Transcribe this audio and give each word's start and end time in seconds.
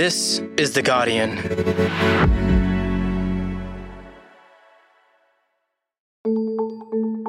This 0.00 0.40
is 0.56 0.72
The 0.72 0.80
Guardian. 0.80 1.36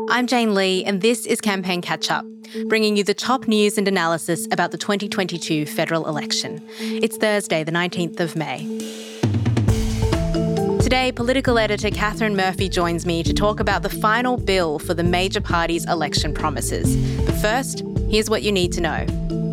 I'm 0.09 0.25
Jane 0.25 0.55
Lee, 0.55 0.85
and 0.85 1.01
this 1.01 1.25
is 1.25 1.41
Campaign 1.41 1.81
Catch 1.81 2.09
Up, 2.09 2.23
bringing 2.67 2.95
you 2.95 3.03
the 3.03 3.13
top 3.13 3.45
news 3.45 3.77
and 3.77 3.89
analysis 3.89 4.47
about 4.53 4.71
the 4.71 4.77
2022 4.77 5.65
federal 5.65 6.07
election. 6.07 6.65
It's 6.79 7.17
Thursday, 7.17 7.65
the 7.65 7.73
19th 7.73 8.21
of 8.21 8.37
May. 8.37 8.59
Today, 10.81 11.11
political 11.11 11.59
editor 11.59 11.89
Catherine 11.89 12.37
Murphy 12.37 12.69
joins 12.69 13.05
me 13.05 13.21
to 13.23 13.33
talk 13.33 13.59
about 13.59 13.83
the 13.83 13.89
final 13.89 14.37
bill 14.37 14.79
for 14.79 14.93
the 14.93 15.03
major 15.03 15.41
parties' 15.41 15.85
election 15.89 16.33
promises. 16.33 16.95
But 17.25 17.35
first, 17.35 17.83
here's 18.09 18.29
what 18.29 18.43
you 18.43 18.53
need 18.53 18.71
to 18.71 18.79
know. 18.79 19.50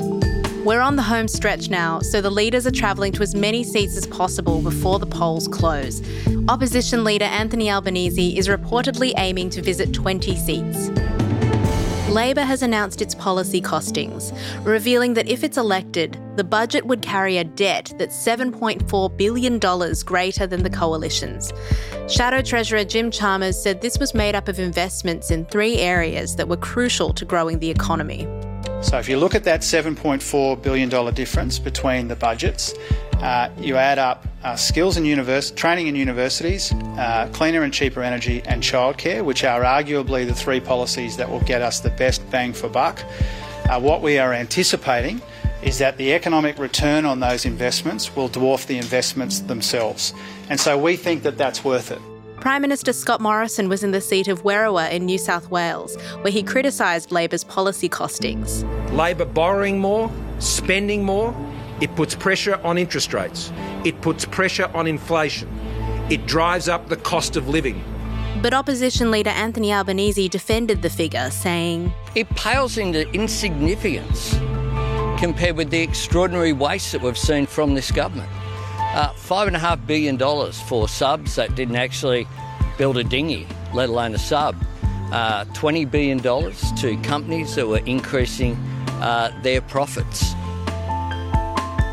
We're 0.69 0.82
on 0.82 0.96
the 0.96 1.03
home 1.03 1.29
stretch 1.29 1.71
now, 1.71 2.01
so 2.01 2.21
the 2.21 2.29
leaders 2.29 2.66
are 2.66 2.71
travelling 2.71 3.12
to 3.12 3.23
as 3.23 3.34
many 3.34 3.64
seats 3.64 3.96
as 3.96 4.07
possible 4.07 4.61
before 4.61 4.98
the 4.98 5.06
polls 5.06 5.48
close. 5.48 6.02
Opposition 6.47 7.05
leader 7.05 7.25
Anthony 7.25 7.70
Albanese 7.70 8.37
is 8.37 8.48
reportedly 8.48 9.15
aiming 9.16 9.48
to 9.48 9.62
visit 9.62 9.95
20 9.95 10.37
seats. 10.37 10.91
Labor 12.11 12.42
has 12.42 12.62
announced 12.62 13.01
its 13.01 13.15
policy 13.15 13.62
costings, 13.62 14.39
revealing 14.62 15.15
that 15.15 15.27
if 15.27 15.42
it's 15.42 15.56
elected, 15.56 16.20
the 16.37 16.45
budget 16.45 16.84
would 16.84 17.00
carry 17.00 17.39
a 17.39 17.45
debt 17.45 17.95
that's 17.97 18.14
$7.4 18.14 19.16
billion 19.16 19.59
greater 20.05 20.47
than 20.47 20.62
the 20.64 20.69
coalition's. 20.69 21.50
Shadow 22.09 22.42
Treasurer 22.42 22.84
Jim 22.84 23.11
Chalmers 23.11 23.59
said 23.59 23.80
this 23.80 23.98
was 23.98 24.12
made 24.12 24.34
up 24.34 24.48
of 24.48 24.59
investments 24.59 25.30
in 25.30 25.47
three 25.47 25.78
areas 25.78 26.37
that 26.37 26.48
were 26.48 26.59
crucial 26.59 27.14
to 27.14 27.25
growing 27.25 27.59
the 27.59 27.70
economy. 27.70 28.28
So 28.80 28.96
if 28.98 29.09
you 29.09 29.18
look 29.18 29.34
at 29.34 29.45
that 29.45 29.62
$7.4 29.62 30.62
billion 30.62 31.14
difference 31.14 31.59
between 31.59 32.09
the 32.09 32.14
budgets, 32.14 32.74
uh, 33.14 33.50
you 33.59 33.77
add 33.77 33.98
up 33.98 34.24
uh, 34.45 34.55
skills 34.55 34.96
and 34.96 35.05
univers- 35.05 35.50
training 35.50 35.88
in 35.88 35.96
universities, 35.96 36.72
uh, 36.72 37.28
cleaner 37.33 37.62
and 37.62 37.75
cheaper 37.75 38.03
energy, 38.03 38.41
and 38.47 38.62
childcare, 38.62 39.25
which 39.25 39.42
are 39.42 39.62
arguably 39.62 40.25
the 40.25 40.34
three 40.34 40.61
policies 40.61 41.16
that 41.16 41.28
will 41.28 41.41
get 41.41 41.61
us 41.61 41.80
the 41.80 41.91
best 41.91 42.28
bang 42.30 42.53
for 42.53 42.69
buck. 42.69 43.03
Uh, 43.69 43.80
what 43.80 44.00
we 44.00 44.16
are 44.16 44.33
anticipating 44.33 45.20
is 45.62 45.78
that 45.78 45.97
the 45.97 46.14
economic 46.14 46.56
return 46.58 47.05
on 47.05 47.19
those 47.19 47.44
investments 47.44 48.14
will 48.14 48.28
dwarf 48.28 48.66
the 48.66 48.78
investments 48.78 49.41
themselves. 49.41 50.14
And 50.48 50.58
so 50.58 50.78
we 50.78 50.97
think 50.97 51.25
that 51.25 51.36
that's 51.36 51.64
worth 51.64 51.91
it. 51.91 52.00
Prime 52.41 52.62
Minister 52.62 52.92
Scott 52.92 53.20
Morrison 53.20 53.69
was 53.69 53.83
in 53.83 53.91
the 53.91 54.00
seat 54.00 54.28
of 54.28 54.44
Werriwa 54.44 54.92
in 54.92 55.05
New 55.05 55.19
South 55.19 55.50
Wales, 55.50 55.97
where 56.22 56.33
he 56.33 56.44
criticised 56.44 57.11
Labor's 57.11 57.42
policy 57.42 57.89
costings. 57.89 58.62
Labor 58.92 59.25
borrowing 59.25 59.81
more, 59.81 60.08
spending 60.39 61.03
more, 61.03 61.34
it 61.81 61.94
puts 61.97 62.14
pressure 62.14 62.61
on 62.62 62.78
interest 62.78 63.12
rates. 63.12 63.53
It 63.84 64.00
puts 64.03 64.25
pressure 64.25 64.70
on 64.72 64.86
inflation. 64.86 65.48
It 66.11 66.27
drives 66.27 66.69
up 66.69 66.89
the 66.89 66.97
cost 66.97 67.36
of 67.36 67.48
living. 67.48 67.83
But 68.41 68.55
opposition 68.55 69.11
leader 69.11 69.31
Anthony 69.31 69.72
Albanese 69.72 70.28
defended 70.28 70.83
the 70.83 70.91
figure, 70.91 71.31
saying, 71.31 71.92
It 72.14 72.31
pales 72.31 72.78
into 72.78 73.09
insignificance 73.12 74.39
compared 75.19 75.56
with 75.56 75.70
the 75.70 75.81
extraordinary 75.81 76.53
waste 76.53 76.92
that 76.92 77.03
we've 77.03 77.19
seen 77.19 77.47
from 77.47 77.75
this 77.75 77.91
government. 77.91 78.31
Uh, 78.94 79.12
$5.5 79.12 79.86
billion 79.86 80.19
for 80.53 80.89
subs 80.89 81.36
that 81.36 81.55
didn't 81.55 81.77
actually 81.77 82.27
build 82.78 82.97
a 82.97 83.05
dinghy, 83.05 83.47
let 83.75 83.89
alone 83.89 84.14
a 84.14 84.19
sub. 84.19 84.56
Uh, 85.12 85.44
$20 85.47 85.91
billion 85.91 86.19
to 86.20 86.97
companies 87.03 87.55
that 87.55 87.66
were 87.66 87.78
increasing 87.78 88.55
uh, 89.00 89.31
their 89.42 89.61
profits. 89.61 90.34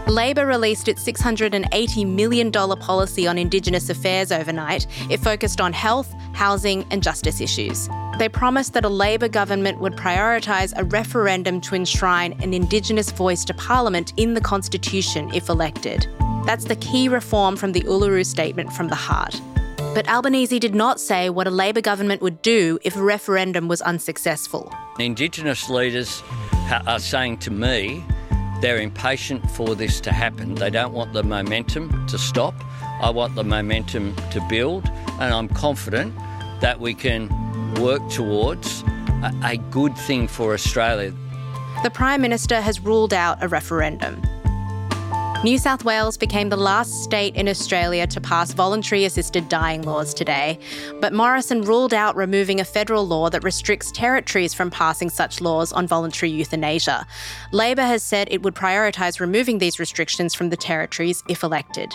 Labor 0.07 0.45
released 0.45 0.87
its 0.87 1.03
$680 1.03 2.07
million 2.07 2.51
policy 2.51 3.27
on 3.27 3.37
Indigenous 3.37 3.89
affairs 3.89 4.31
overnight. 4.31 4.85
It 5.09 5.19
focused 5.19 5.59
on 5.59 5.73
health, 5.73 6.13
housing, 6.33 6.85
and 6.91 7.01
justice 7.01 7.41
issues. 7.41 7.89
They 8.19 8.29
promised 8.29 8.73
that 8.73 8.85
a 8.85 8.89
Labor 8.89 9.27
government 9.27 9.79
would 9.79 9.95
prioritise 9.95 10.73
a 10.77 10.83
referendum 10.85 11.59
to 11.61 11.75
enshrine 11.75 12.33
an 12.41 12.53
Indigenous 12.53 13.11
voice 13.11 13.43
to 13.45 13.53
Parliament 13.55 14.13
in 14.15 14.35
the 14.35 14.41
Constitution 14.41 15.29
if 15.33 15.49
elected. 15.49 16.07
That's 16.45 16.65
the 16.65 16.75
key 16.75 17.09
reform 17.09 17.55
from 17.55 17.71
the 17.71 17.81
Uluru 17.81 18.23
Statement 18.23 18.71
from 18.71 18.87
the 18.87 18.95
Heart. 18.95 19.41
But 19.95 20.07
Albanese 20.07 20.59
did 20.59 20.75
not 20.75 20.99
say 20.99 21.29
what 21.31 21.47
a 21.47 21.49
Labor 21.49 21.81
government 21.81 22.21
would 22.21 22.41
do 22.43 22.77
if 22.83 22.95
a 22.95 23.01
referendum 23.01 23.67
was 23.67 23.81
unsuccessful. 23.81 24.71
Indigenous 24.99 25.69
leaders 25.71 26.21
are 26.85 26.99
saying 26.99 27.39
to 27.39 27.51
me 27.51 28.05
they're 28.61 28.79
impatient 28.79 29.49
for 29.51 29.73
this 29.73 29.99
to 30.01 30.11
happen. 30.11 30.53
They 30.53 30.69
don't 30.69 30.93
want 30.93 31.13
the 31.13 31.23
momentum 31.23 32.05
to 32.07 32.17
stop. 32.19 32.53
I 33.01 33.09
want 33.09 33.33
the 33.33 33.43
momentum 33.43 34.15
to 34.31 34.39
build, 34.47 34.87
and 35.19 35.33
I'm 35.33 35.47
confident 35.49 36.13
that 36.61 36.79
we 36.79 36.93
can 36.93 37.27
work 37.81 38.07
towards 38.09 38.83
a, 39.23 39.33
a 39.43 39.57
good 39.71 39.97
thing 39.97 40.27
for 40.27 40.53
Australia. 40.53 41.11
The 41.81 41.89
Prime 41.89 42.21
Minister 42.21 42.61
has 42.61 42.79
ruled 42.79 43.13
out 43.13 43.43
a 43.43 43.47
referendum. 43.47 44.21
New 45.43 45.59
South 45.59 45.85
Wales 45.85 46.17
became 46.17 46.49
the 46.49 46.57
last 46.57 47.03
state 47.03 47.35
in 47.35 47.47
Australia 47.47 48.07
to 48.07 48.19
pass 48.19 48.51
voluntary 48.53 49.05
assisted 49.05 49.47
dying 49.47 49.83
laws 49.83 50.13
today, 50.13 50.57
but 50.99 51.13
Morrison 51.13 51.61
ruled 51.61 51.93
out 51.93 52.15
removing 52.15 52.59
a 52.59 52.65
federal 52.65 53.05
law 53.05 53.29
that 53.29 53.43
restricts 53.43 53.91
territories 53.91 54.55
from 54.55 54.71
passing 54.71 55.09
such 55.09 55.41
laws 55.41 55.71
on 55.71 55.85
voluntary 55.85 56.31
euthanasia. 56.31 57.05
Labor 57.51 57.83
has 57.83 58.01
said 58.01 58.27
it 58.31 58.41
would 58.41 58.55
prioritise 58.55 59.19
removing 59.19 59.59
these 59.59 59.79
restrictions 59.79 60.33
from 60.33 60.49
the 60.49 60.57
territories 60.57 61.23
if 61.27 61.43
elected. 61.43 61.93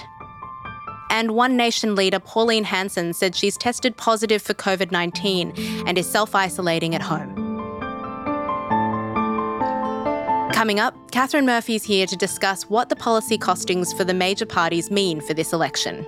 And 1.11 1.33
One 1.33 1.57
Nation 1.57 1.97
leader 1.97 2.21
Pauline 2.21 2.65
Hanson 2.65 3.13
said 3.13 3.35
she's 3.35 3.57
tested 3.57 3.97
positive 3.97 4.43
for 4.43 4.55
COVID 4.55 4.93
19 4.93 5.55
and 5.87 5.99
is 5.99 6.09
self 6.09 6.37
isolating 6.37 6.95
at 6.95 7.03
home. 7.03 7.50
Coming 10.61 10.79
up, 10.79 10.95
Catherine 11.11 11.47
Murphy's 11.47 11.85
here 11.85 12.05
to 12.05 12.17
discuss 12.17 12.65
what 12.65 12.91
the 12.91 12.95
policy 12.95 13.39
costings 13.39 13.97
for 13.97 14.05
the 14.05 14.13
major 14.13 14.45
parties 14.45 14.91
mean 14.91 15.23
for 15.23 15.33
this 15.33 15.55
election. 15.55 16.07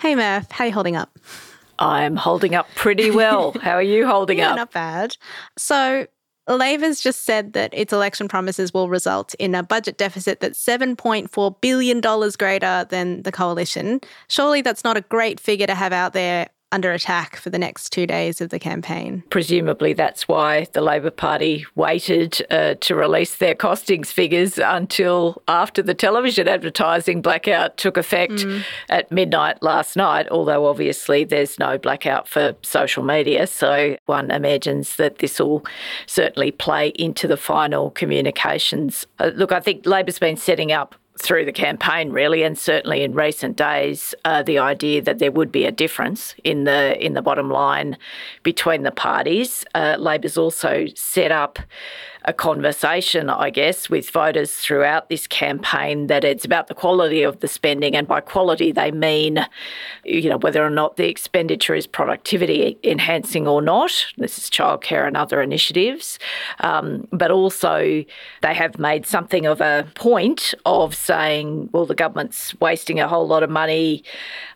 Hey 0.00 0.16
Murph, 0.16 0.50
how 0.50 0.64
are 0.64 0.66
you 0.66 0.72
holding 0.72 0.96
up? 0.96 1.16
I'm 1.78 2.16
holding 2.16 2.56
up 2.56 2.66
pretty 2.74 3.12
well. 3.12 3.52
How 3.62 3.74
are 3.74 3.82
you 3.82 4.08
holding 4.08 4.38
yeah, 4.40 4.50
up? 4.50 4.56
Not 4.56 4.72
bad. 4.72 5.16
So, 5.56 6.08
Labor's 6.54 7.00
just 7.00 7.22
said 7.22 7.54
that 7.54 7.70
its 7.74 7.92
election 7.92 8.28
promises 8.28 8.72
will 8.72 8.88
result 8.88 9.34
in 9.34 9.54
a 9.54 9.62
budget 9.62 9.98
deficit 9.98 10.40
that's 10.40 10.64
$7.4 10.64 11.60
billion 11.60 12.00
greater 12.38 12.86
than 12.88 13.22
the 13.22 13.32
coalition. 13.32 14.00
Surely 14.28 14.62
that's 14.62 14.84
not 14.84 14.96
a 14.96 15.00
great 15.00 15.40
figure 15.40 15.66
to 15.66 15.74
have 15.74 15.92
out 15.92 16.12
there 16.12 16.48
under 16.72 16.92
attack 16.92 17.36
for 17.36 17.50
the 17.50 17.58
next 17.58 17.90
two 17.90 18.06
days 18.06 18.40
of 18.40 18.50
the 18.50 18.58
campaign. 18.58 19.22
Presumably, 19.30 19.92
that's 19.92 20.26
why 20.26 20.66
the 20.72 20.80
Labor 20.80 21.10
Party 21.10 21.64
waited 21.76 22.44
uh, 22.50 22.74
to 22.80 22.94
release 22.94 23.36
their 23.36 23.54
costings 23.54 24.08
figures 24.08 24.58
until 24.58 25.42
after 25.46 25.82
the 25.82 25.94
television 25.94 26.48
advertising 26.48 27.22
blackout 27.22 27.76
took 27.76 27.96
effect 27.96 28.32
mm. 28.32 28.64
at 28.88 29.10
midnight 29.12 29.62
last 29.62 29.96
night. 29.96 30.28
Although, 30.30 30.66
obviously, 30.66 31.24
there's 31.24 31.58
no 31.58 31.78
blackout 31.78 32.28
for 32.28 32.54
social 32.62 33.04
media. 33.04 33.46
So, 33.46 33.96
one 34.06 34.30
imagines 34.30 34.96
that 34.96 35.18
this 35.18 35.38
will 35.38 35.64
certainly 36.06 36.50
play 36.50 36.88
into 36.96 37.28
the 37.28 37.36
final 37.36 37.90
communications. 37.90 39.06
Uh, 39.18 39.30
look, 39.34 39.52
I 39.52 39.60
think 39.60 39.86
Labor's 39.86 40.18
been 40.18 40.36
setting 40.36 40.72
up 40.72 40.96
through 41.18 41.44
the 41.44 41.52
campaign, 41.52 42.10
really, 42.10 42.42
and 42.42 42.58
certainly 42.58 43.02
in 43.02 43.14
recent 43.14 43.56
days, 43.56 44.14
uh, 44.24 44.42
the 44.42 44.58
idea 44.58 45.02
that 45.02 45.18
there 45.18 45.32
would 45.32 45.50
be 45.50 45.64
a 45.64 45.72
difference 45.72 46.34
in 46.44 46.64
the 46.64 47.04
in 47.04 47.14
the 47.14 47.22
bottom 47.22 47.50
line 47.50 47.96
between 48.42 48.82
the 48.82 48.90
parties. 48.90 49.64
Uh, 49.74 49.96
Labor's 49.98 50.36
also 50.36 50.86
set 50.94 51.32
up 51.32 51.58
a 52.26 52.32
conversation, 52.32 53.30
I 53.30 53.50
guess, 53.50 53.88
with 53.88 54.10
voters 54.10 54.52
throughout 54.56 55.08
this 55.08 55.28
campaign 55.28 56.08
that 56.08 56.24
it's 56.24 56.44
about 56.44 56.66
the 56.66 56.74
quality 56.74 57.22
of 57.22 57.38
the 57.38 57.46
spending, 57.46 57.94
and 57.94 58.08
by 58.08 58.20
quality 58.20 58.72
they 58.72 58.90
mean, 58.90 59.46
you 60.04 60.28
know, 60.28 60.38
whether 60.38 60.64
or 60.64 60.70
not 60.70 60.96
the 60.96 61.08
expenditure 61.08 61.74
is 61.74 61.86
productivity 61.86 62.78
enhancing 62.82 63.46
or 63.46 63.62
not. 63.62 63.92
This 64.18 64.38
is 64.38 64.50
childcare 64.50 65.06
and 65.06 65.16
other 65.16 65.40
initiatives, 65.40 66.18
um, 66.60 67.06
but 67.12 67.30
also 67.30 68.04
they 68.42 68.54
have 68.54 68.76
made 68.78 69.06
something 69.06 69.46
of 69.46 69.60
a 69.60 69.86
point 69.94 70.52
of 70.64 70.96
saying, 70.96 71.68
well, 71.72 71.86
the 71.86 71.94
government's 71.94 72.58
wasting 72.60 72.98
a 72.98 73.06
whole 73.06 73.28
lot 73.28 73.44
of 73.44 73.50
money. 73.50 74.02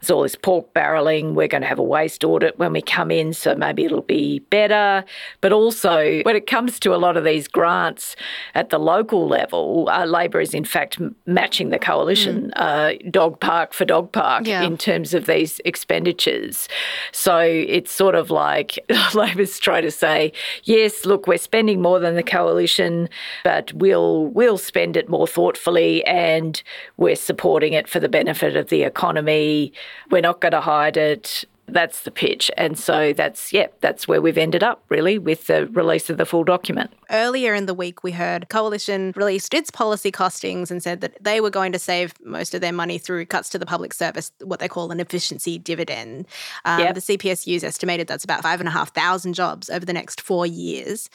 There's 0.00 0.10
all 0.10 0.22
this 0.22 0.34
pork 0.34 0.74
barrelling. 0.74 1.34
We're 1.34 1.46
going 1.46 1.62
to 1.62 1.68
have 1.68 1.78
a 1.78 1.84
waste 1.84 2.24
audit 2.24 2.58
when 2.58 2.72
we 2.72 2.82
come 2.82 3.12
in, 3.12 3.32
so 3.32 3.54
maybe 3.54 3.84
it'll 3.84 4.02
be 4.02 4.40
better. 4.50 5.04
But 5.40 5.52
also, 5.52 6.22
when 6.22 6.34
it 6.34 6.48
comes 6.48 6.80
to 6.80 6.94
a 6.94 6.96
lot 6.96 7.16
of 7.16 7.22
these 7.22 7.46
grants 7.60 8.16
at 8.54 8.70
the 8.70 8.78
local 8.78 9.28
level, 9.28 9.86
uh, 9.90 10.06
Labor 10.06 10.40
is 10.40 10.54
in 10.54 10.64
fact 10.64 10.98
matching 11.26 11.68
the 11.68 11.78
coalition 11.78 12.50
mm. 12.50 12.52
uh, 12.56 13.10
dog 13.10 13.38
park 13.38 13.74
for 13.74 13.84
dog 13.84 14.10
park 14.12 14.46
yeah. 14.46 14.62
in 14.62 14.78
terms 14.78 15.12
of 15.12 15.26
these 15.26 15.60
expenditures. 15.66 16.70
So 17.12 17.38
it's 17.38 17.92
sort 17.92 18.14
of 18.14 18.30
like 18.30 18.78
Labor's 19.14 19.58
trying 19.58 19.82
to 19.82 19.90
say, 19.90 20.32
yes, 20.64 21.04
look, 21.04 21.26
we're 21.26 21.36
spending 21.36 21.82
more 21.82 21.98
than 22.00 22.14
the 22.14 22.22
coalition, 22.22 23.10
but 23.44 23.74
we'll 23.74 24.28
we'll 24.28 24.56
spend 24.56 24.96
it 24.96 25.10
more 25.10 25.26
thoughtfully 25.26 26.02
and 26.06 26.62
we're 26.96 27.14
supporting 27.14 27.74
it 27.74 27.86
for 27.88 28.00
the 28.00 28.08
benefit 28.08 28.56
of 28.56 28.70
the 28.70 28.84
economy. 28.84 29.74
We're 30.10 30.22
not 30.22 30.40
going 30.40 30.52
to 30.52 30.62
hide 30.62 30.96
it 30.96 31.44
that's 31.72 32.02
the 32.02 32.10
pitch. 32.10 32.50
And 32.56 32.78
so 32.78 33.12
that's, 33.12 33.52
yeah, 33.52 33.68
that's 33.80 34.06
where 34.06 34.20
we've 34.20 34.38
ended 34.38 34.62
up 34.62 34.82
really 34.88 35.18
with 35.18 35.46
the 35.46 35.66
release 35.68 36.10
of 36.10 36.16
the 36.16 36.26
full 36.26 36.44
document. 36.44 36.92
Earlier 37.10 37.54
in 37.54 37.66
the 37.66 37.74
week, 37.74 38.02
we 38.02 38.12
heard 38.12 38.48
Coalition 38.48 39.12
released 39.16 39.54
its 39.54 39.70
policy 39.70 40.12
costings 40.12 40.70
and 40.70 40.82
said 40.82 41.00
that 41.00 41.16
they 41.20 41.40
were 41.40 41.50
going 41.50 41.72
to 41.72 41.78
save 41.78 42.14
most 42.24 42.54
of 42.54 42.60
their 42.60 42.72
money 42.72 42.98
through 42.98 43.26
cuts 43.26 43.48
to 43.50 43.58
the 43.58 43.66
public 43.66 43.92
service, 43.94 44.32
what 44.42 44.60
they 44.60 44.68
call 44.68 44.90
an 44.90 45.00
efficiency 45.00 45.58
dividend. 45.58 46.26
Um, 46.64 46.80
yep. 46.80 46.94
The 46.94 47.00
CPSU's 47.00 47.64
estimated 47.64 48.06
that's 48.06 48.24
about 48.24 48.42
5,500 48.42 49.34
jobs 49.34 49.70
over 49.70 49.84
the 49.84 49.92
next 49.92 50.20
four 50.20 50.46
years. 50.46 51.10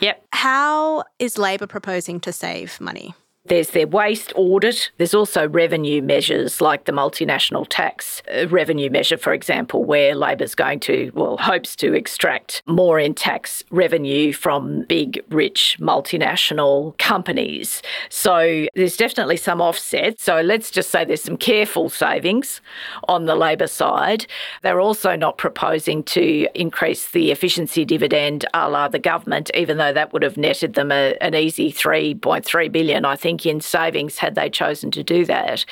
Yep. 0.00 0.24
How 0.32 1.04
is 1.18 1.38
Labor 1.38 1.66
proposing 1.66 2.20
to 2.20 2.32
save 2.32 2.80
money? 2.80 3.14
There's 3.48 3.70
their 3.70 3.86
waste 3.86 4.32
audit. 4.36 4.90
There's 4.98 5.14
also 5.14 5.48
revenue 5.48 6.02
measures 6.02 6.60
like 6.60 6.84
the 6.84 6.92
multinational 6.92 7.66
tax 7.68 8.20
uh, 8.30 8.46
revenue 8.48 8.90
measure, 8.90 9.16
for 9.16 9.32
example, 9.32 9.84
where 9.84 10.14
Labor's 10.14 10.54
going 10.54 10.80
to, 10.80 11.10
well, 11.14 11.38
hopes 11.38 11.74
to 11.76 11.94
extract 11.94 12.62
more 12.66 12.98
in 12.98 13.14
tax 13.14 13.64
revenue 13.70 14.34
from 14.34 14.82
big, 14.82 15.24
rich 15.30 15.78
multinational 15.80 16.96
companies. 16.98 17.82
So 18.10 18.66
there's 18.74 18.98
definitely 18.98 19.38
some 19.38 19.62
offset. 19.62 20.20
So 20.20 20.42
let's 20.42 20.70
just 20.70 20.90
say 20.90 21.06
there's 21.06 21.22
some 21.22 21.38
careful 21.38 21.88
savings 21.88 22.60
on 23.08 23.24
the 23.24 23.34
Labor 23.34 23.66
side. 23.66 24.26
They're 24.62 24.80
also 24.80 25.16
not 25.16 25.38
proposing 25.38 26.02
to 26.04 26.46
increase 26.54 27.12
the 27.12 27.30
efficiency 27.30 27.86
dividend 27.86 28.44
a 28.52 28.68
la 28.68 28.88
the 28.88 28.98
government, 28.98 29.50
even 29.54 29.78
though 29.78 29.92
that 29.94 30.12
would 30.12 30.22
have 30.22 30.36
netted 30.36 30.74
them 30.74 30.92
a, 30.92 31.16
an 31.22 31.34
easy 31.34 31.72
3.3 31.72 32.70
billion, 32.70 33.06
I 33.06 33.16
think 33.16 33.37
in 33.46 33.60
savings 33.60 34.18
had 34.18 34.34
they 34.34 34.50
chosen 34.50 34.90
to 34.92 35.02
do 35.02 35.24
that. 35.26 35.64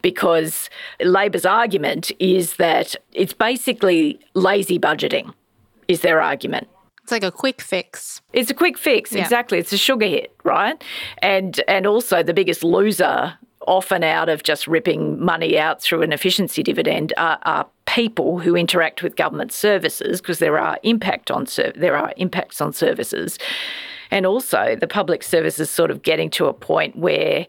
Because 0.00 0.68
Labor's 1.00 1.46
argument 1.46 2.10
is 2.18 2.56
that 2.56 2.96
it's 3.12 3.32
basically 3.32 4.18
lazy 4.34 4.78
budgeting, 4.78 5.32
is 5.88 6.00
their 6.00 6.20
argument. 6.20 6.68
It's 7.02 7.12
like 7.12 7.24
a 7.24 7.32
quick 7.32 7.60
fix. 7.60 8.20
It's 8.32 8.50
a 8.50 8.54
quick 8.54 8.78
fix, 8.78 9.12
yeah. 9.12 9.22
exactly. 9.22 9.58
It's 9.58 9.72
a 9.72 9.78
sugar 9.78 10.06
hit, 10.06 10.34
right? 10.44 10.82
And 11.18 11.60
and 11.66 11.86
also 11.86 12.22
the 12.22 12.34
biggest 12.34 12.62
loser 12.62 13.36
often 13.66 14.02
out 14.02 14.28
of 14.28 14.42
just 14.42 14.66
ripping 14.66 15.22
money 15.22 15.58
out 15.58 15.80
through 15.80 16.02
an 16.02 16.12
efficiency 16.12 16.62
dividend 16.62 17.12
are, 17.16 17.38
are 17.42 17.66
people 17.86 18.38
who 18.38 18.56
interact 18.56 19.02
with 19.02 19.16
government 19.16 19.52
services 19.52 20.20
because 20.20 20.38
there 20.38 20.58
are 20.58 20.78
impact 20.82 21.30
on 21.30 21.46
there 21.76 21.96
are 21.96 22.12
impacts 22.16 22.60
on 22.60 22.72
services 22.72 23.38
and 24.12 24.26
also, 24.26 24.76
the 24.78 24.86
public 24.86 25.22
service 25.22 25.58
is 25.58 25.70
sort 25.70 25.90
of 25.90 26.02
getting 26.02 26.28
to 26.30 26.44
a 26.44 26.52
point 26.52 26.96
where 26.96 27.46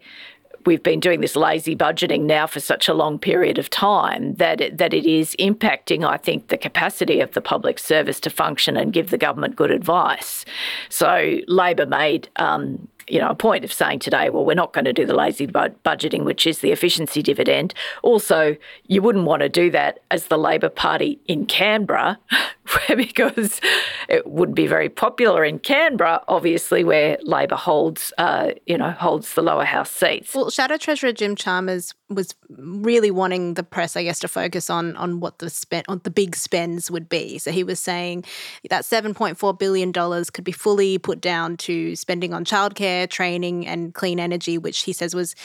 we've 0.65 0.81
been 0.81 1.01
doing 1.01 1.19
this 1.19 1.35
lazy 1.35 1.75
budgeting 1.75 2.21
now 2.21 2.47
for 2.47 2.61
such 2.61 2.87
a 2.87 2.93
long 2.93 3.19
period 3.19 3.57
of 3.57 3.69
time 3.69 4.33
that 4.35 4.61
it, 4.61 4.77
that 4.77 4.93
it 4.93 5.05
is 5.05 5.35
impacting, 5.39 6.07
I 6.07 6.15
think, 6.15 6.47
the 6.47 6.57
capacity 6.57 7.19
of 7.19 7.33
the 7.33 7.41
public 7.41 7.79
service 7.79 8.17
to 8.21 8.29
function 8.29 8.77
and 8.77 8.93
give 8.93 9.09
the 9.09 9.17
government 9.17 9.57
good 9.57 9.71
advice. 9.71 10.45
So 10.87 11.39
Labor 11.47 11.85
made 11.85 12.29
um, 12.37 12.87
you 13.07 13.19
know, 13.19 13.29
a 13.29 13.35
point 13.35 13.63
of 13.63 13.73
saying 13.73 13.99
today, 13.99 14.29
well, 14.29 14.45
we're 14.45 14.53
not 14.53 14.73
going 14.73 14.85
to 14.85 14.93
do 14.93 15.05
the 15.05 15.15
lazy 15.15 15.47
budgeting, 15.47 16.23
which 16.23 16.47
is 16.47 16.59
the 16.59 16.71
efficiency 16.71 17.21
dividend. 17.21 17.73
Also, 18.01 18.55
you 18.87 19.01
wouldn't 19.01 19.25
want 19.25 19.41
to 19.41 19.49
do 19.49 19.69
that 19.71 19.99
as 20.11 20.27
the 20.27 20.37
Labor 20.37 20.69
Party 20.69 21.19
in 21.27 21.45
Canberra, 21.45 22.19
because 22.95 23.59
it 24.07 24.25
would 24.27 24.55
be 24.55 24.67
very 24.67 24.89
popular 24.89 25.43
in 25.43 25.59
Canberra, 25.59 26.23
obviously, 26.27 26.83
where 26.83 27.17
Labor 27.23 27.55
holds, 27.55 28.13
uh, 28.17 28.51
you 28.65 28.77
know, 28.77 28.91
holds 28.91 29.33
the 29.33 29.41
lower 29.41 29.65
house 29.65 29.91
seats. 29.91 30.33
Well, 30.33 30.49
Shadow 30.49 30.77
Treasurer 30.77 31.11
Jim 31.11 31.35
Chalmers 31.35 31.93
was 32.09 32.35
really 32.49 33.11
wanting 33.11 33.55
the 33.55 33.63
press, 33.63 33.95
I 33.95 34.03
guess, 34.03 34.19
to 34.19 34.27
focus 34.27 34.69
on 34.69 34.95
on 34.97 35.19
what 35.19 35.39
the 35.39 35.49
spend 35.49 35.85
on 35.87 36.01
the 36.03 36.11
big 36.11 36.35
spends 36.35 36.89
would 36.91 37.09
be. 37.09 37.37
So 37.37 37.51
he 37.51 37.63
was 37.63 37.79
saying 37.79 38.25
that 38.69 38.85
seven 38.85 39.13
point 39.13 39.37
four 39.37 39.53
billion 39.53 39.91
dollars 39.91 40.29
could 40.29 40.43
be 40.43 40.51
fully 40.51 40.97
put 40.97 41.21
down 41.21 41.57
to 41.57 41.95
spending 41.95 42.33
on 42.33 42.45
childcare, 42.45 42.92
training, 43.07 43.67
and 43.67 43.93
clean 43.93 44.19
energy, 44.19 44.57
which 44.57 44.81
he 44.81 44.93
says 44.93 45.13
was 45.13 45.35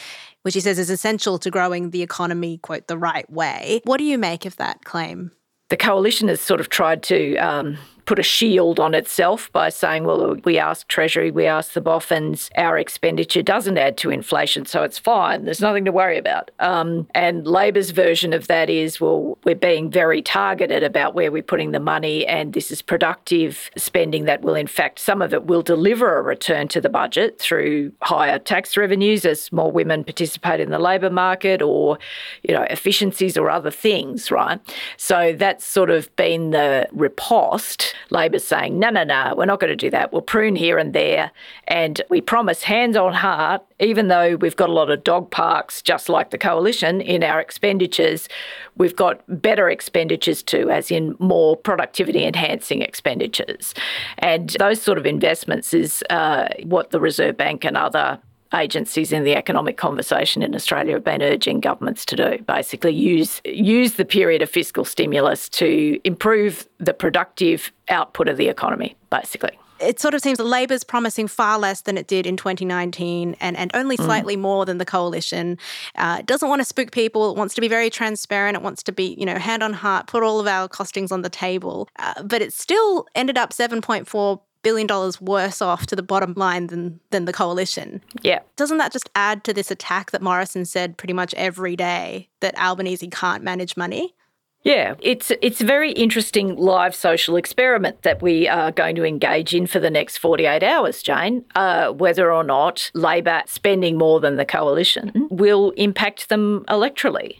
which 0.43 0.55
he 0.55 0.61
says 0.61 0.79
is 0.79 0.91
essential 0.91 1.39
to 1.39 1.50
growing 1.50 1.91
the 1.91 2.03
economy, 2.03 2.59
quote, 2.59 2.87
the 2.87 2.99
right 2.99 3.29
way. 3.31 3.81
What 3.85 3.99
do 3.99 4.05
you 4.05 4.19
make 4.19 4.47
of 4.47 4.56
that 4.56 4.85
claim? 4.85 5.33
The 5.69 5.77
coalition 5.77 6.29
has 6.29 6.41
sort 6.41 6.61
of 6.61 6.71
tried 6.71 7.03
to 7.05 7.37
um, 7.37 7.77
put 8.08 8.19
a 8.19 8.22
shield 8.22 8.81
on 8.81 8.94
itself 8.94 9.52
by 9.52 9.69
saying, 9.69 10.05
well, 10.05 10.34
we 10.43 10.58
ask 10.58 10.88
Treasury, 10.88 11.31
we 11.31 11.44
ask 11.44 11.75
the 11.75 11.81
boffins, 11.82 12.49
our 12.56 12.78
expenditure 12.78 13.43
doesn't 13.43 13.76
add 13.76 13.99
to 13.99 14.08
inflation, 14.08 14.64
so 14.64 14.82
it's 14.82 14.99
fine. 14.99 15.44
There's 15.44 15.60
nothing 15.60 15.84
to 15.84 15.93
worry 15.93 16.16
about. 16.16 16.50
Um, 16.58 17.06
and 17.14 17.46
Labor's 17.46 17.90
version 17.90 18.32
of 18.32 18.46
that 18.46 18.70
is, 18.70 18.99
well, 18.99 19.37
we're 19.44 19.55
being 19.55 19.90
very 19.90 20.22
targeted 20.22 20.82
about 20.82 21.14
where 21.14 21.31
we're 21.31 21.43
putting 21.43 21.72
the 21.72 21.81
money, 21.81 22.26
and 22.26 22.55
this 22.55 22.70
is 22.70 22.81
productive 22.81 23.70
spending 23.76 24.25
that 24.25 24.40
will, 24.40 24.54
in 24.54 24.69
fact, 24.69 25.00
some 25.00 25.20
of 25.20 25.34
it 25.34 25.44
will 25.44 25.61
deliver 25.61 26.16
a 26.16 26.22
return 26.22 26.66
to 26.69 26.81
the 26.81 26.88
budget 26.88 27.38
through 27.38 27.93
higher 28.00 28.38
tax 28.38 28.75
revenues 28.75 29.26
as 29.26 29.52
more 29.52 29.70
women 29.70 30.02
participate 30.02 30.61
in 30.61 30.70
the 30.70 30.78
labour 30.78 31.11
market 31.11 31.61
or, 31.61 31.99
you 32.43 32.54
know, 32.54 32.62
efficiencies 32.70 33.37
or 33.37 33.50
other 33.50 33.70
things, 33.70 34.31
right? 34.31 34.58
So 34.96 35.34
that's 35.37 35.66
sort 35.66 35.90
of 35.90 36.08
been 36.16 36.52
the 36.52 36.88
riposte 36.93 37.94
Labor's 38.11 38.45
saying, 38.45 38.79
no, 38.79 38.91
no, 38.91 39.05
no, 39.05 39.35
we're 39.37 39.45
not 39.47 39.61
going 39.61 39.71
to 39.71 39.77
do 39.77 39.91
that. 39.91 40.12
We'll 40.12 40.23
prune 40.23 40.56
here 40.56 40.79
and 40.79 40.93
there. 40.93 41.31
And 41.67 42.00
we 42.11 42.21
promise 42.21 42.62
hands 42.62 42.97
on 42.97 43.12
heart, 43.12 43.62
even 43.81 44.09
though 44.09 44.37
we've 44.37 44.56
got 44.56 44.69
a 44.69 44.73
lot 44.73 44.91
of 44.91 45.05
dog 45.05 45.31
parks, 45.31 45.83
just 45.83 46.09
like 46.09 46.31
the 46.31 46.39
coalition, 46.39 47.00
in 47.00 47.23
our 47.23 47.41
expenditures, 47.41 48.29
we've 48.77 48.97
got 48.97 49.21
better 49.29 49.69
expenditures 49.69 50.43
too, 50.43 50.71
as 50.71 50.91
in 50.91 51.17
more 51.19 51.56
productivity 51.56 52.25
enhancing 52.25 52.83
expenditures. 52.83 53.75
And 54.19 54.50
those 54.59 54.81
sort 54.81 54.99
of 54.99 55.06
investments 55.06 55.75
is 55.75 56.03
uh, 56.11 56.49
what 56.65 56.91
the 56.91 57.00
Reserve 57.00 57.37
Bank 57.37 57.65
and 57.65 57.77
other 57.77 58.19
agencies 58.55 59.12
in 59.12 59.25
the 59.25 59.35
economic 59.35 59.77
conversation 59.77 60.43
in 60.43 60.55
Australia 60.55 60.95
have 60.95 61.05
been 61.05 61.23
urging 61.23 61.61
governments 61.61 62.05
to 62.06 62.17
do. 62.17 62.39
Basically, 62.47 62.93
use 62.93 63.41
use 63.45 63.95
the 63.95 64.05
period 64.05 64.43
of 64.43 64.50
fiscal 64.50 64.85
stimulus 64.85 65.49
to 65.50 66.00
improve 66.05 66.69
the 66.79 66.95
productive 66.95 67.73
output 67.88 68.28
of 68.28 68.37
the 68.37 68.49
economy. 68.49 68.97
Basically. 69.11 69.59
It 69.81 70.00
sort 70.00 70.14
of 70.14 70.21
seems 70.21 70.38
that 70.38 70.45
Labor's 70.45 70.83
promising 70.83 71.28
far 71.28 71.59
less 71.59 71.83
than 71.83 71.97
it 71.97 72.09
did 72.09 72.26
in 72.26 72.37
2019 72.37 73.37
and, 73.40 73.57
and 73.57 73.71
only 73.75 73.97
mm. 73.97 74.05
slightly 74.05 74.37
mm. 74.37 74.40
more 74.40 74.64
than 74.64 74.78
the 74.78 74.85
coalition. 74.85 75.57
Uh, 75.95 76.17
it 76.21 76.26
doesn't 76.26 76.49
want 76.49 76.61
to 76.61 76.64
spook 76.64 76.90
people. 76.90 77.31
It 77.31 77.37
wants 77.37 77.55
to 77.55 77.61
be 77.61 77.69
very 77.69 77.90
transparent. 77.90 78.57
It 78.57 78.62
wants 78.62 78.83
to 78.85 78.93
be, 78.93 79.14
you 79.19 79.25
know, 79.25 79.38
hand 79.38 79.62
on 79.62 79.73
heart, 79.73 80.09
put 80.09 80.23
all 80.23 80.40
of 80.40 80.47
our 80.47 80.69
costings 80.69 81.12
on 81.12 81.23
the 81.23 81.31
table. 81.31 81.88
Uh, 81.97 82.23
but 82.25 82.43
it 82.43 82.52
still 82.52 83.07
ended 83.14 83.38
up 83.38 83.50
7.4 83.50 84.40
billion 84.62 84.87
dollars 84.87 85.21
worse 85.21 85.62
off 85.62 85.87
to 85.87 85.97
the 85.97 86.03
bottom 86.03 86.35
line 86.37 86.69
than 86.69 87.00
than 87.11 87.25
the 87.25 87.33
coalition. 87.33 88.03
Yeah. 88.23 88.41
Doesn't 88.57 88.79
that 88.79 88.93
just 88.93 89.11
add 89.15 89.45
to 89.45 89.53
this 89.53 89.71
attack 89.71 90.11
that 90.11 90.23
Morrison 90.23 90.65
said 90.65 90.97
pretty 90.97 91.15
much 91.15 91.35
every 91.35 91.77
day 91.77 92.29
that 92.41 92.59
Albanese 92.59 93.09
can't 93.09 93.43
manage 93.43 93.77
money? 93.77 94.15
Yeah, 94.62 94.95
it's 95.00 95.31
it's 95.41 95.61
a 95.61 95.65
very 95.65 95.93
interesting 95.93 96.57
live 96.57 96.95
social 96.95 97.37
experiment 97.37 98.03
that 98.03 98.21
we 98.21 98.49
are 98.49 98.73
going 98.73 98.97
to 98.97 99.05
engage 99.05 99.55
in 99.55 99.67
for 99.67 99.79
the 99.79 99.91
next 99.91 100.19
48 100.19 100.62
hours, 100.62 101.03
Jane. 101.03 101.45
Uh, 101.55 101.93
whether 101.93 102.33
or 102.33 102.43
not 102.43 102.91
Labor 102.93 103.43
spending 103.47 103.97
more 103.97 104.19
than 104.19 104.37
the 104.37 104.45
coalition 104.45 105.29
will 105.31 105.71
impact 105.71 106.29
them 106.29 106.65
electorally 106.69 107.37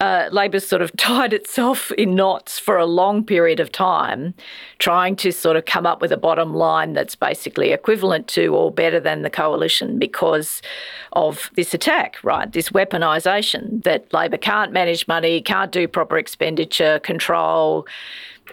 uh, 0.00 0.28
Labor's 0.32 0.66
sort 0.66 0.82
of 0.82 0.94
tied 0.96 1.32
itself 1.32 1.90
in 1.92 2.14
knots 2.14 2.58
for 2.58 2.76
a 2.76 2.86
long 2.86 3.24
period 3.24 3.60
of 3.60 3.70
time, 3.70 4.34
trying 4.78 5.16
to 5.16 5.32
sort 5.32 5.56
of 5.56 5.64
come 5.64 5.86
up 5.86 6.00
with 6.00 6.12
a 6.12 6.16
bottom 6.16 6.54
line 6.54 6.92
that's 6.92 7.14
basically 7.14 7.72
equivalent 7.72 8.28
to 8.28 8.54
or 8.54 8.70
better 8.70 9.00
than 9.00 9.22
the 9.22 9.30
coalition 9.30 9.98
because 9.98 10.62
of 11.12 11.50
this 11.54 11.74
attack, 11.74 12.16
right? 12.22 12.52
This 12.52 12.70
weaponisation 12.70 13.82
that 13.84 14.12
Labor 14.12 14.38
can't 14.38 14.72
manage 14.72 15.06
money, 15.08 15.40
can't 15.40 15.72
do 15.72 15.86
proper 15.86 16.18
expenditure 16.18 16.98
control, 17.00 17.86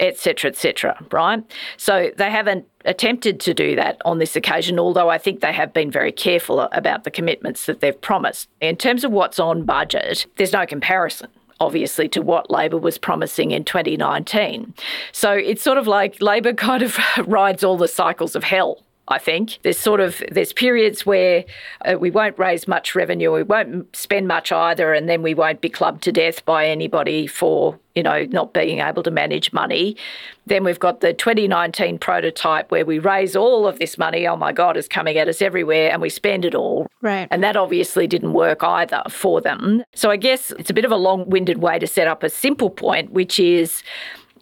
etc., 0.02 0.50
etc., 0.50 1.06
right? 1.12 1.44
So 1.78 2.12
they 2.18 2.30
haven't 2.30 2.66
attempted 2.84 3.40
to 3.42 3.54
do 3.54 3.76
that 3.76 4.02
on 4.04 4.18
this 4.18 4.36
occasion, 4.36 4.80
although 4.80 5.10
I 5.10 5.18
think 5.18 5.40
they 5.40 5.54
have 5.54 5.72
been 5.72 5.92
very 5.92 6.12
careful 6.12 6.62
about 6.62 7.04
the 7.04 7.12
commitments 7.12 7.68
that 7.68 7.80
they've 7.80 8.00
promised. 8.02 8.50
In 8.60 8.76
terms 8.76 9.04
of 9.04 9.12
what's 9.12 9.40
on 9.40 9.64
budget, 9.64 10.26
there's 10.36 10.54
no 10.54 10.66
comparison 10.66 11.30
obviously, 11.62 12.10
to 12.10 12.24
what 12.24 12.50
Labor 12.50 12.80
was 12.80 12.98
promising 12.98 13.52
in 13.52 13.64
2019. 13.64 14.74
So 15.12 15.32
it's 15.32 15.62
sort 15.62 15.78
of 15.78 15.86
like 15.86 16.20
Labor 16.20 16.54
kind 16.54 16.82
of 16.82 16.98
rides 17.28 17.64
all 17.64 17.78
the 17.78 17.88
cycles 17.88 18.36
of 18.36 18.44
hell 18.44 18.82
I 19.12 19.20
think 19.20 19.60
there's 19.64 19.78
sort 19.78 20.00
of 20.00 20.24
there's 20.32 20.54
periods 20.54 21.06
where 21.06 21.44
uh, 21.86 21.98
we 22.00 22.10
won't 22.10 22.38
raise 22.40 22.68
much 22.68 22.96
revenue, 22.96 23.32
we 23.32 23.44
won't 23.44 23.94
spend 23.96 24.28
much 24.28 24.52
either, 24.52 24.94
and 24.94 25.10
then 25.10 25.22
we 25.22 25.34
won't 25.34 25.62
be 25.62 25.70
clubbed 25.70 26.04
to 26.04 26.12
death 26.12 26.46
by 26.46 26.68
anybody 26.68 27.28
for 27.28 27.78
you 27.96 28.04
know 28.04 28.26
not 28.32 28.54
being 28.54 28.80
able 28.80 29.04
to 29.04 29.12
manage 29.12 29.52
money. 29.52 29.98
Then 30.46 30.64
we've 30.64 30.80
got 30.80 31.02
the 31.02 31.14
2019 31.14 32.00
prototype 32.00 32.72
where 32.72 32.86
we 32.86 33.00
raise 33.00 33.36
all 33.36 33.68
of 33.68 33.80
this 33.80 33.98
money. 33.98 34.28
Oh 34.28 34.38
my 34.38 34.54
God, 34.54 34.78
it's 34.78 34.88
coming 34.88 35.18
at 35.18 35.28
us 35.28 35.42
everywhere, 35.42 35.92
and 35.92 36.02
we 36.02 36.10
spend 36.10 36.46
it 36.46 36.56
all. 36.56 36.88
Right. 37.02 37.28
And 37.32 37.44
that 37.44 37.58
obviously 37.58 38.08
didn't 38.08 38.34
work 38.34 38.64
either 38.64 39.04
for 39.10 39.42
them. 39.42 39.84
So 39.94 40.10
I 40.10 40.18
guess 40.18 40.52
it's 40.52 40.70
a 40.70 40.74
bit 40.74 40.86
of 40.86 40.92
a 40.92 40.98
long-winded 40.98 41.58
way 41.58 41.80
to 41.80 41.88
set 41.88 42.08
up 42.08 42.24
a 42.24 42.30
simple 42.30 42.70
point, 42.70 43.12
which 43.12 43.40
is. 43.40 43.84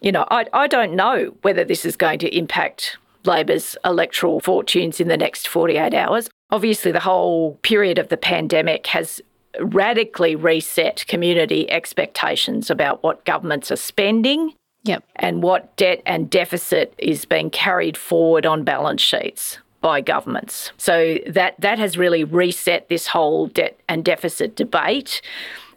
You 0.02 0.12
know, 0.12 0.24
I, 0.30 0.46
I 0.54 0.66
don't 0.66 0.94
know 0.94 1.34
whether 1.42 1.62
this 1.62 1.84
is 1.84 1.94
going 1.94 2.20
to 2.20 2.34
impact 2.34 2.96
Labor's 3.24 3.76
electoral 3.84 4.40
fortunes 4.40 5.00
in 5.00 5.08
the 5.08 5.16
next 5.16 5.48
48 5.48 5.94
hours. 5.94 6.28
Obviously, 6.50 6.92
the 6.92 7.00
whole 7.00 7.54
period 7.62 7.98
of 7.98 8.08
the 8.08 8.16
pandemic 8.16 8.86
has 8.88 9.20
radically 9.60 10.36
reset 10.36 11.04
community 11.08 11.70
expectations 11.70 12.70
about 12.70 13.02
what 13.02 13.24
governments 13.24 13.70
are 13.70 13.76
spending 13.76 14.54
Yep. 14.84 15.04
and 15.16 15.42
what 15.42 15.76
debt 15.76 16.00
and 16.06 16.30
deficit 16.30 16.94
is 16.96 17.26
being 17.26 17.50
carried 17.50 17.98
forward 17.98 18.46
on 18.46 18.64
balance 18.64 19.02
sheets 19.02 19.58
by 19.82 20.00
governments. 20.00 20.72
So 20.78 21.18
that 21.26 21.54
that 21.58 21.78
has 21.78 21.98
really 21.98 22.24
reset 22.24 22.88
this 22.88 23.08
whole 23.08 23.48
debt 23.48 23.78
and 23.88 24.04
deficit 24.04 24.56
debate. 24.56 25.20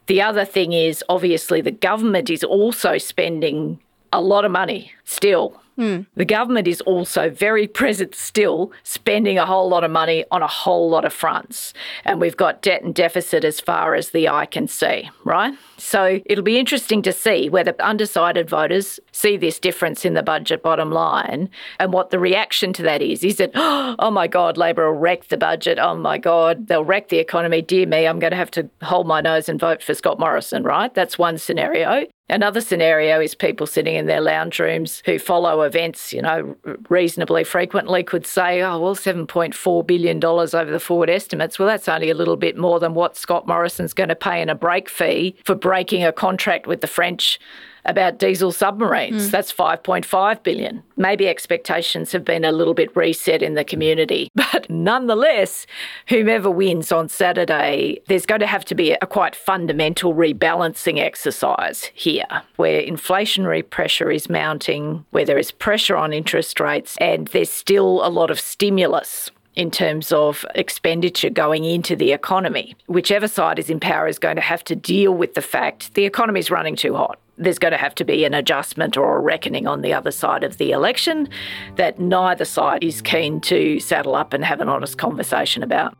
The 0.08 0.22
other 0.22 0.46
thing 0.46 0.74
is 0.74 1.04
obviously 1.10 1.62
the 1.62 1.72
government 1.72 2.30
is 2.30 2.44
also 2.44 2.98
spending 2.98 3.80
a 4.12 4.22
lot 4.22 4.46
of 4.46 4.52
money 4.52 4.92
still. 5.04 5.62
Hmm. 5.75 6.01
The 6.15 6.25
government 6.25 6.68
is 6.68 6.82
also 6.82 7.30
very 7.30 7.68
present 7.68 8.13
still, 8.13 8.72
spending 8.84 9.38
a 9.38 9.46
whole 9.46 9.68
lot 9.68 9.84
of 9.84 9.92
money 9.92 10.24
on 10.30 10.44
a 10.44 10.48
whole 10.48 10.89
lot 10.89 11.03
of 11.03 11.13
fronts. 11.13 11.74
And 12.06 12.22
we've 12.22 12.38
got 12.38 12.62
debt 12.62 12.84
and 12.84 12.94
deficit 12.94 13.44
as 13.44 13.60
far 13.60 13.96
as 13.96 14.12
the 14.12 14.30
eye 14.30 14.46
can 14.46 14.68
see, 14.68 15.10
right? 15.24 15.53
So 15.77 16.20
it'll 16.25 16.44
be 16.44 16.60
interesting 16.60 17.01
to 17.01 17.12
see 17.12 17.50
whether 17.50 17.75
undecided 17.80 18.50
voters 18.50 19.00
see 19.12 19.36
this 19.36 19.60
difference 19.60 20.06
in 20.06 20.13
the 20.13 20.24
budget 20.24 20.62
bottom 20.62 20.92
line 20.92 21.50
and 21.80 21.92
what 21.92 22.12
the 22.12 22.20
reaction 22.20 22.72
to 22.74 22.84
that 22.84 23.01
is. 23.01 23.24
Is 23.24 23.39
it, 23.39 23.51
oh 23.56 24.12
my 24.12 24.27
God, 24.27 24.58
Labor 24.58 24.92
will 24.92 25.00
wreck 25.00 25.27
the 25.30 25.38
budget. 25.38 25.80
Oh 25.80 25.96
my 25.96 26.18
God, 26.20 26.68
they'll 26.68 26.86
wreck 26.86 27.10
the 27.10 27.20
economy. 27.20 27.62
Dear 27.62 27.88
me, 27.88 28.06
I'm 28.06 28.20
going 28.20 28.32
to 28.32 28.38
have 28.38 28.51
to 28.51 28.70
hold 28.84 29.08
my 29.08 29.22
nose 29.22 29.50
and 29.50 29.60
vote 29.60 29.82
for 29.82 29.96
Scott 29.96 30.20
Morrison, 30.20 30.63
right? 30.63 30.94
That's 30.94 31.18
one 31.18 31.38
scenario. 31.38 32.06
Another 32.30 32.62
scenario 32.62 33.20
is 33.20 33.36
people 33.36 33.68
sitting 33.68 33.96
in 33.96 34.06
their 34.06 34.22
lounge 34.22 34.58
rooms 34.58 35.03
who 35.06 35.20
follow 35.20 35.62
events, 35.62 36.13
you 36.13 36.22
know, 36.22 36.56
reasonably 36.89 37.44
frequently 37.44 38.01
could 38.01 38.25
say, 38.25 38.62
oh, 38.62 38.80
well, 38.80 38.96
$7.4 38.96 39.86
billion 39.86 40.24
over 40.24 40.72
the 40.72 40.80
forward 40.80 41.10
estimates. 41.10 41.60
Well, 41.60 41.68
that's 41.68 41.89
only 41.89 42.10
a 42.10 42.15
little 42.15 42.38
bit 42.38 42.58
more 42.58 42.80
than 42.80 42.94
what 42.94 43.18
Scott 43.18 43.46
Morrison's 43.46 43.94
going 43.94 44.10
to 44.10 44.15
pay 44.15 44.42
in 44.42 44.50
a 44.50 44.56
break 44.56 44.89
fee 44.89 45.36
for 45.44 45.53
breaking 45.53 46.06
a 46.06 46.13
contract 46.13 46.65
with 46.65 46.80
the 46.80 46.88
French 46.88 47.39
about 47.86 48.20
diesel 48.20 48.52
submarines. 48.52 49.28
Mm. 49.28 49.32
That's 49.32 49.52
5.5 49.52 50.44
billion. 50.44 50.84
Maybe 50.96 51.28
expectations 51.28 52.12
have 52.12 52.24
been 52.24 52.46
a 52.46 52.52
little 52.52 52.74
bit 52.74 52.96
reset 52.96 53.42
in 53.42 53.54
the 53.56 53.63
community. 53.63 54.30
But 54.54 54.70
nonetheless, 54.70 55.66
whomever 56.10 56.50
wins 56.50 56.92
on 56.92 57.10
Saturday, 57.10 58.02
there's 58.08 58.28
going 58.28 58.42
to 58.42 58.48
have 58.48 58.63
to 58.66 58.75
be 58.75 58.92
a 58.92 59.08
quite 59.08 59.36
fundamental 59.36 60.13
rebalancing 60.13 61.00
exercise 61.00 61.90
here 61.96 62.44
where 62.58 62.84
inflationary 62.84 63.68
pressure 63.68 64.12
is 64.12 64.30
mounting, 64.30 65.06
where 65.10 65.25
there 65.25 65.40
is 65.40 65.52
pressure 65.52 65.96
on 65.96 66.13
interest 66.13 66.60
rates, 66.60 66.98
and 67.02 67.30
there's 67.30 67.50
still 67.50 68.06
a 68.06 68.10
lot 68.10 68.30
of 68.30 68.40
stimulus 68.40 69.32
in 69.56 69.72
terms 69.72 70.12
of 70.12 70.46
expenditure 70.56 71.30
going 71.30 71.63
into 71.63 71.96
the 71.96 72.12
economy. 72.12 72.75
Whichever 72.88 73.28
side 73.28 73.60
is 73.60 73.70
in 73.70 73.80
power 73.80 74.08
is 74.08 74.20
going 74.20 74.36
to 74.36 74.42
have 74.42 74.63
to 74.66 74.75
deal 74.75 75.13
with 75.13 75.36
the 75.36 75.42
fact 75.42 75.94
the 75.94 76.06
economy 76.06 76.40
is 76.40 76.52
running 76.52 76.75
too 76.75 76.96
hot. 76.96 77.20
There's 77.38 77.58
going 77.58 77.72
to 77.72 77.78
have 77.78 77.96
to 77.96 78.06
be 78.06 78.25
an 78.25 78.34
adjustment 78.34 78.96
or 78.96 79.18
a 79.18 79.20
reckoning 79.20 79.66
on 79.66 79.82
the 79.82 79.94
other 79.94 80.12
side 80.12 80.44
of 80.44 80.58
the 80.58 80.72
election 80.72 81.30
that 81.78 82.00
neither 82.00 82.46
side 82.46 82.84
is 82.84 83.02
keen 83.02 83.42
to 83.42 83.80
saddle 83.80 84.16
up 84.16 84.34
and 84.34 84.46
have 84.46 84.62
an 84.62 84.70
honest 84.70 84.98
conversation 84.98 85.63
about. 85.63 85.98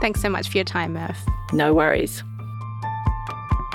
Thanks 0.00 0.20
so 0.20 0.28
much 0.28 0.50
for 0.50 0.58
your 0.58 0.64
time, 0.64 0.92
Murph. 0.92 1.24
No 1.52 1.72
worries. 1.72 2.22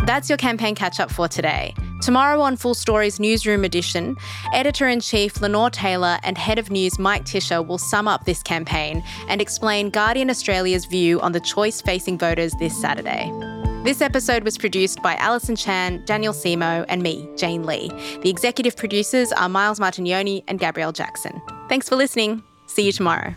That's 0.05 0.29
your 0.29 0.37
campaign 0.37 0.75
catch 0.75 0.99
up 0.99 1.11
for 1.11 1.27
today. 1.27 1.73
Tomorrow 2.01 2.39
on 2.41 2.55
Full 2.55 2.75
Story's 2.75 3.19
Newsroom 3.19 3.65
Edition, 3.65 4.15
Editor 4.53 4.87
in 4.87 5.01
Chief 5.01 5.41
Lenore 5.41 5.69
Taylor 5.69 6.17
and 6.23 6.37
Head 6.37 6.57
of 6.57 6.71
News 6.71 6.97
Mike 6.97 7.25
Ticher 7.25 7.61
will 7.61 7.77
sum 7.77 8.07
up 8.07 8.25
this 8.25 8.41
campaign 8.41 9.03
and 9.27 9.41
explain 9.41 9.89
Guardian 9.89 10.29
Australia's 10.29 10.85
view 10.85 11.19
on 11.21 11.33
the 11.33 11.41
choice 11.41 11.81
facing 11.81 12.17
voters 12.17 12.53
this 12.59 12.79
Saturday. 12.79 13.29
This 13.83 14.01
episode 14.01 14.43
was 14.43 14.57
produced 14.57 15.01
by 15.01 15.15
Alison 15.15 15.55
Chan, 15.55 16.03
Daniel 16.05 16.33
Simo, 16.33 16.85
and 16.89 17.01
me, 17.01 17.29
Jane 17.37 17.65
Lee. 17.65 17.87
The 18.21 18.29
executive 18.29 18.75
producers 18.75 19.31
are 19.31 19.47
Miles 19.47 19.79
Martignoni 19.79 20.43
and 20.49 20.59
Gabrielle 20.59 20.91
Jackson. 20.91 21.41
Thanks 21.69 21.87
for 21.87 21.95
listening. 21.95 22.43
See 22.67 22.85
you 22.85 22.91
tomorrow. 22.91 23.35